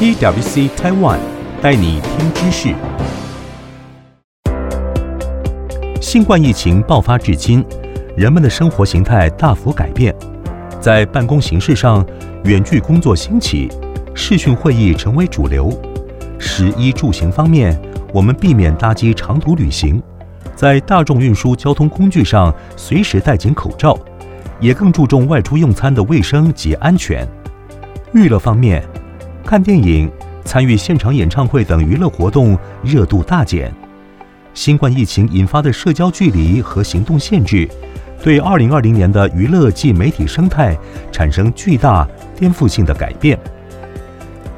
[0.00, 1.18] PWC Taiwan
[1.60, 2.72] 带你听知识。
[6.00, 7.64] 新冠疫情爆发至今，
[8.16, 10.14] 人们的生活形态大幅改变，
[10.80, 12.06] 在办公形式上，
[12.44, 13.68] 远距工作兴起，
[14.14, 15.68] 视讯会议成为主流。
[16.38, 17.76] 食衣住行方面，
[18.14, 20.00] 我们避免搭机长途旅行，
[20.54, 23.98] 在大众运输交通工具上随时戴紧口罩，
[24.60, 27.26] 也更注重外出用餐的卫生及安全。
[28.12, 28.80] 娱乐方面，
[29.48, 30.12] 看电影、
[30.44, 33.72] 参与现场演唱会等娱乐活动热度大减。
[34.52, 37.66] 新冠疫情引发的社交距离和行动限制，
[38.22, 40.76] 对2020年的娱乐及媒体生态
[41.10, 43.38] 产生巨大颠覆性的改变。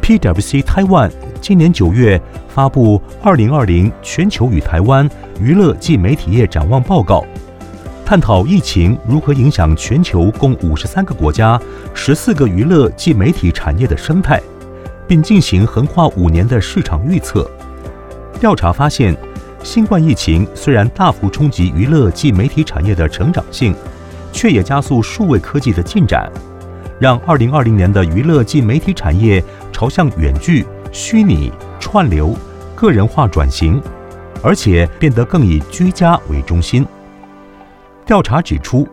[0.00, 2.98] PwC Taiwan 今年九月发布
[3.36, 5.06] 《2020全球与台湾
[5.38, 7.20] 娱乐及媒体业展望报告》，
[8.06, 11.60] 探讨疫情如何影响全球共五十三个国家、
[11.92, 14.40] 十四个娱乐及媒体产业的生态，
[15.08, 17.50] 并进行横跨五年的市场预测。
[18.38, 19.16] 调查发现，
[19.64, 23.74] 新冠疫情虽然大幅冲击娱乐及媒体产业的成长性，
[24.30, 26.30] 却也加速数位科技的进展，
[27.00, 29.42] 让2020年的娱乐及媒体产业
[29.72, 31.50] 朝向远距、虚拟、
[31.80, 32.36] 串流、
[32.76, 33.82] 个人化转型，
[34.42, 36.86] 而且变得更以居家为中心。
[38.06, 38.86] 调查指出，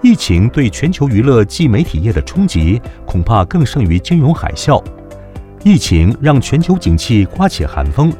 [0.00, 4.82] 疫情对全球娱乐及媒体业的冲击恐怕更胜于金融海啸。
[5.64, 8.12] 疫情让全球景气刮起寒风。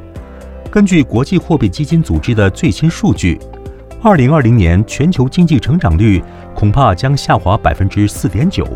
[0.70, 3.38] 根据国际货币基金组织的最新数据，
[4.02, 6.22] 二零二零年全球经济成长率
[6.54, 8.66] 恐怕将下滑百分之四点九，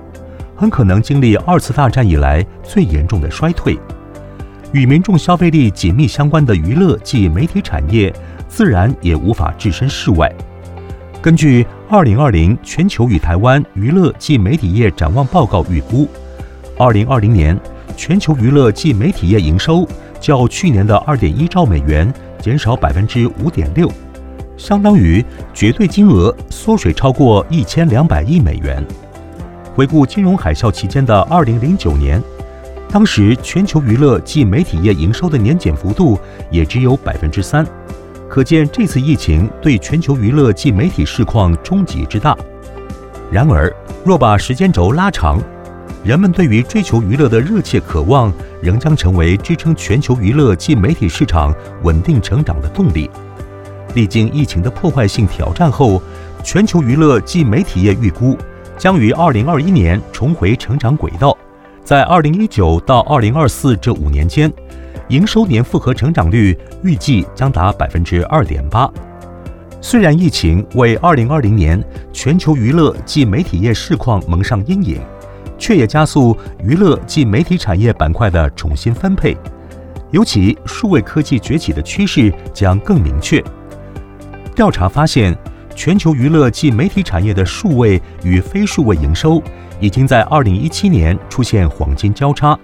[0.55, 3.79] 很可能经历二次大战以来最严重的衰退。
[4.73, 8.15] 与民众消费力紧密相关的娱乐及媒体产业，
[8.49, 10.33] 自然也无法置身事外。
[11.21, 16.09] 根据二零二零全球与台湾娱乐及媒体业展望报告预估，
[16.79, 17.59] 二零二零年
[18.03, 19.87] 全球娱乐及媒体业营收。
[20.19, 23.89] 较去年的二点一兆美元减少百分之五点六，
[24.57, 28.85] 相当于绝对金额缩水超过一千两百亿美元。
[29.77, 32.21] 回顾金融海啸期间的二零零九年，
[32.91, 36.19] 当时全球娱乐及媒体业营收的年减幅度
[36.51, 37.65] 也只有百分之三，
[38.29, 42.37] 可见这次疫情对全球娱乐及媒体市况冲击之大。
[43.31, 43.73] 然而，
[44.05, 45.41] 若把时间轴拉长，
[46.05, 51.55] 人们对于追求娱乐的热切渴望，仍将成为支撑全球娱乐及媒体市场
[51.85, 53.09] 稳定成长的动力。
[53.95, 56.03] 历经疫情的破坏性挑战后，
[56.43, 58.37] 全球娱乐及媒体业预估
[58.77, 61.39] 将于2021年重回成长轨道。
[61.85, 64.53] 在2019到2024这五年间，
[65.09, 68.91] 营收年复合成长率预计将达百分之二点八。
[69.81, 75.01] 虽然疫情为2020年全球娱乐及媒体业市况蒙上阴影。
[75.63, 79.37] 却也加速娱乐及媒体产业板块的重新分配，
[80.11, 83.41] 尤其数位科技崛起的趋势将更明确。
[84.57, 85.39] 调查发现，
[85.77, 89.41] 全球娱乐及媒体产业的数位与非数位营收
[89.79, 92.59] 已经在2017年出现黄金交叉，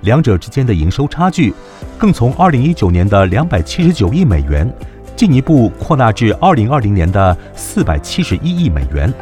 [0.00, 1.52] 两者之间的营收差距
[1.98, 4.72] 更从2019年的279亿美元
[5.14, 9.12] 进一步扩大至2020年的471亿美元。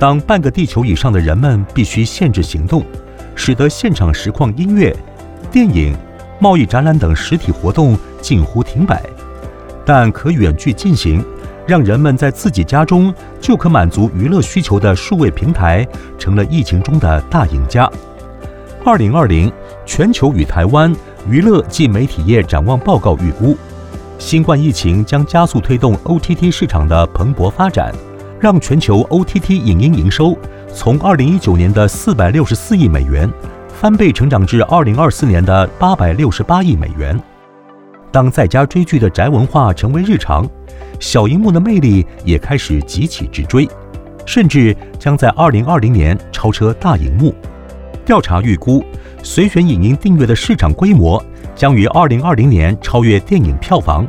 [0.00, 2.82] 当半个地球以上的人们必须限制行动，
[3.34, 4.96] 使得现场实况音乐、
[5.52, 5.94] 电影、
[6.38, 9.02] 贸易展览等实体活动近乎停摆，
[9.84, 11.22] 但可远距进行，
[11.66, 15.86] 让人们在自己家中就可满足娱乐需求的数位平台，
[16.18, 17.86] 成了疫情中的大赢家。
[18.82, 19.52] 二零二零
[19.84, 20.90] 全球与台湾
[21.28, 23.54] 娱乐及媒体业展望报告预估，
[24.16, 27.94] 新冠疫情将加速推动 OTT 市场的蓬勃发展。
[28.40, 30.34] 让全球 OTT 影音营收
[30.72, 33.30] 从二零一九年的四百六十四亿美元
[33.68, 37.20] 翻倍成长至二零二四年的八百六十八亿美元。
[38.10, 40.48] 当在家追剧的宅文化成为日常，
[40.98, 43.68] 小荧幕的魅力也开始急起直追，
[44.24, 47.34] 甚至将在二零二零年超车大荧幕。
[48.06, 48.82] 调查预估，
[49.22, 51.22] 随选影音订阅的市场规模
[51.54, 54.06] 将于二零二零年超越电影票房，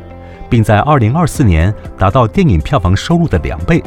[0.50, 3.84] 并在二零二四年达到电影票房收入的两倍。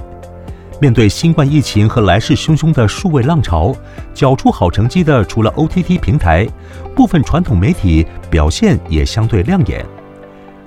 [0.80, 3.74] 面对新冠疫情和来势汹汹的数位浪潮，
[4.12, 6.46] 缴出好成绩的除了 OTT 平台，
[6.94, 9.84] 部分传统媒体表现也相对亮眼。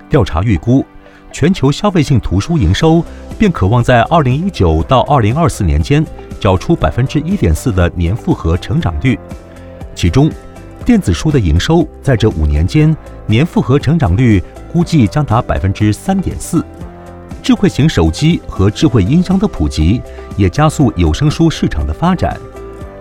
[0.10, 0.84] 调查预估，
[1.32, 3.04] 全球消费性图书营收
[3.38, 6.04] 便可望在2019到2024年间
[6.40, 9.20] 缴出百分之一点四的年复合成长率，
[9.94, 10.32] 其中
[10.86, 12.96] 电子书的营收在这五年间
[13.26, 16.64] 年复合成长率估计将达百分之三点四。
[17.48, 20.02] 智慧型手机和智慧音箱的普及，
[20.36, 22.38] 也加速有声书市场的发展，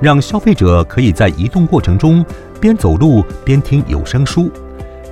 [0.01, 2.25] 让消费者可以在移动过程中
[2.61, 4.49] 边走路边听有声书，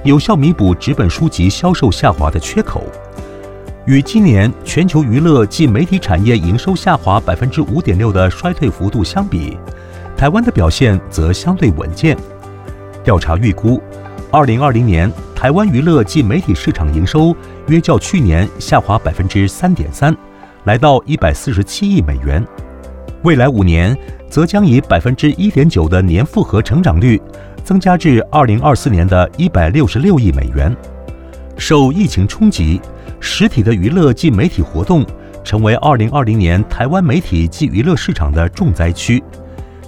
[0.04, 2.84] 有效弥补纸本书籍销售下滑的缺口。
[3.86, 9.58] 与今年全球娱乐及媒体产业营收下滑百分之五点六的衰退幅度相比，
[10.16, 12.16] 台湾的表现则相对稳健。
[13.02, 13.82] 调查预估，
[14.30, 17.34] 二零二零年台湾娱乐及媒体市场营收
[17.68, 20.14] 约较去年下滑百分之三点三，
[20.64, 22.46] 来到一百四十七亿美元。
[23.22, 23.96] 未来五年
[24.28, 27.20] 则将以百分之一点九的年复合成长率，
[27.64, 30.76] 增加至二零二四年的一百六十六亿美元。
[31.56, 32.80] 受疫情冲击，
[33.18, 35.06] 实体的娱乐及媒体活动
[35.42, 39.22] 成为二零二零年台湾媒体及娱乐市场的重灾区。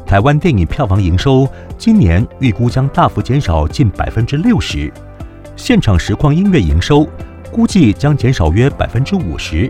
[0.07, 1.47] 台湾电影票房营收
[1.77, 4.91] 今年预估将大幅减少近百分之六十，
[5.57, 7.07] 现场实况音乐营收
[7.57, 9.67] 估计将减少约百分之五十，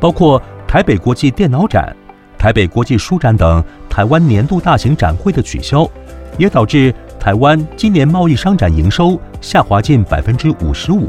[0.00, 1.94] 包括台北国际电脑展、
[2.38, 5.86] 台北国际书展等台湾年度大型展会的取消，
[6.38, 11.06] 也导致台湾今年贸易商展营收下滑近百分之五十五。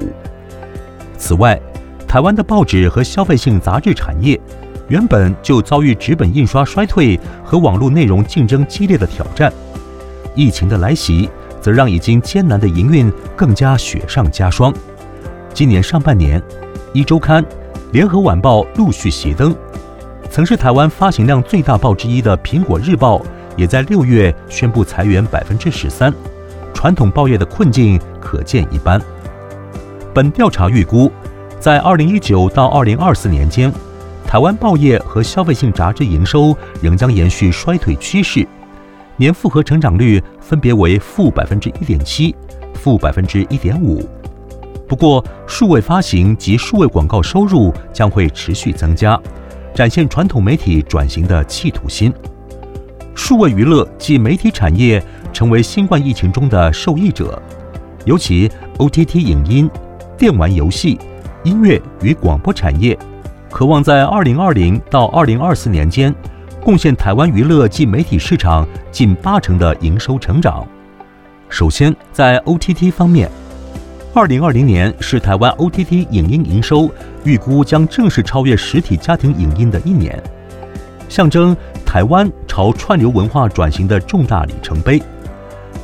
[1.18, 1.58] 此外，
[2.06, 4.38] 台湾的报纸和消费性杂志产业。
[4.90, 9.50] 原本就遭遇纸本印刷衰退和网络内容竞争激烈的挑战，
[10.36, 11.30] 疫情的来袭
[11.62, 14.74] 则让已经艰难的营运更加雪上加霜。
[15.53, 16.42] 今年上半年，
[16.94, 17.45] 一周刊、
[17.92, 19.56] 联合晚报陆续熄灯，
[20.30, 23.21] 曾是台湾发行量最大报之一的苹果日报，
[23.57, 26.12] 也在六月宣布裁员百分之十三。
[26.74, 29.00] 传统报业的困境可见一斑。
[30.13, 31.12] 本调查预估，
[31.59, 33.71] 在二零一九到二零二四年间。
[34.25, 38.47] 台湾报业和消费性杂志营收仍将延续衰退趋势，
[39.18, 42.33] 年复合成长率分别为负百分之一点七、
[42.74, 44.07] 负百分之一点五。
[44.92, 49.18] 不过，数位发行及数位广告收入将会持续增加，
[49.74, 52.14] 展现传统媒体转型的企图心。
[53.16, 55.02] 数位娱乐及媒体产业
[55.32, 57.42] 成为新冠疫情中的受益者，
[58.04, 59.70] 尤其 OTT 影音、
[60.18, 61.00] 电玩游戏、
[61.46, 63.00] 音乐与广播产业。
[63.50, 66.14] 渴望在二零二零到二零二四年间，
[66.62, 70.68] 贡献台湾娱乐及媒体市场近八成的营收成长。
[71.48, 73.32] 首先，在 OTT 方面，
[74.13, 76.92] 二零二零年是台湾 OTT 影音营收
[77.24, 80.22] 预估将正式超越实体家庭影音的一年，
[81.08, 81.56] 象征
[81.86, 85.02] 台湾朝串流文化转型的重大里程碑。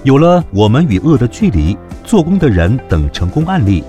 [0.04, 3.82] 有了《我们与恶的距离》、《做工的人》等成功案例，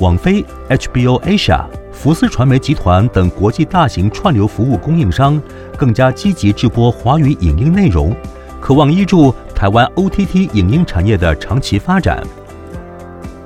[0.00, 1.62] 网飞、HBO Asia。
[1.92, 5.38] 福斯传媒集团等国际大型串流服务供应商
[5.76, 8.16] 更加积极制播华语影音内容，
[8.58, 12.22] 渴望依助台湾 OTT 影音产业的长期发展。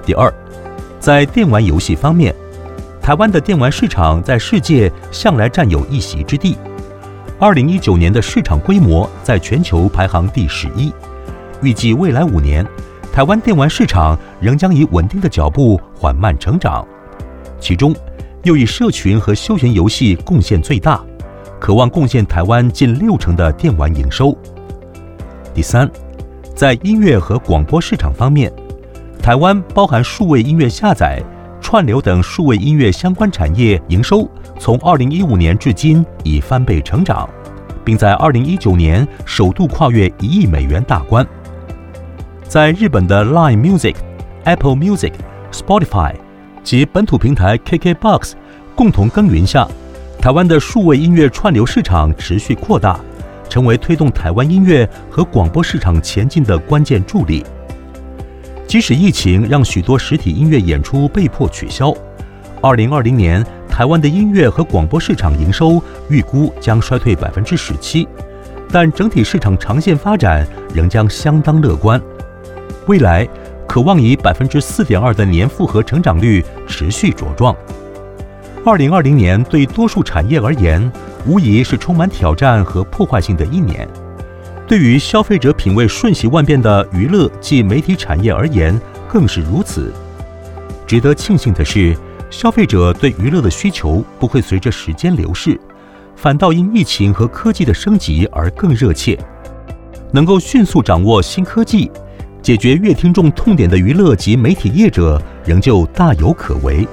[0.05, 0.33] 第二，
[1.01, 2.35] 在电玩游戏方面，
[3.01, 6.57] 台湾的电玩市场在世界向来占有一席之地。
[7.39, 10.93] 二零一九年的市场规模在全球排行第十一，
[11.63, 12.67] 预计未来五年，
[13.13, 16.87] 台湾电玩市场仍将以稳定的脚步缓慢成长，
[17.59, 17.95] 其中。
[18.43, 21.03] 又以社群和休闲游戏贡献最大，
[21.59, 24.37] 渴望贡献台湾近六成的电玩营收。
[25.55, 25.91] 第三，
[26.55, 28.53] 在音乐和广播市场方面，
[29.25, 31.19] 台湾包含数位音乐下载、
[31.59, 34.29] 串流等数位音乐相关产业营收，
[34.59, 37.27] 从二零一五年至今已翻倍成长，
[37.83, 41.27] 并在二零一九年首度跨越一亿美元大关。
[42.47, 43.95] 在日本的 Line Music、
[44.45, 45.15] Apple Music、
[45.51, 46.13] Spotify。
[46.63, 48.33] 及本土平台 KKBOX
[48.75, 49.67] 共同耕耘下，
[50.19, 53.01] 台湾的数位音乐串流市场持续扩大，
[53.49, 57.43] 成为推动台湾音乐和广播市场前进的关键助力。
[58.75, 61.95] 即使疫情让许多实体音乐演出被迫取消，
[62.61, 68.09] 二零二零年台湾的音乐和广播市场营收预估将衰退百分之十七，
[68.73, 72.03] 但整体市场长线发展仍将相当乐观。
[72.89, 73.29] 未来。
[73.69, 77.55] 可望以百分之四点二的年复合成长率持续茁壮。
[78.67, 80.93] 二零二零年对多数产业而言，
[81.27, 83.89] 无疑是充满挑战和破坏性的一年。
[84.67, 89.93] 对于消费者品味瞬息万变的娱乐及媒体产业而言，更是如此。
[90.87, 91.95] 值得庆幸的是，
[92.31, 95.61] 消费者对娱乐的需求不会随着时间流逝，
[96.17, 99.19] 反倒因疫情和科技的升级而更热切。
[100.11, 101.91] 能够迅速掌握新科技。
[102.41, 106.87] 解决乐听众痛点的娱乐及媒体业者仍旧大有可为。